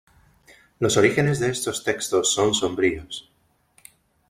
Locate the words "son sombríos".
2.33-3.31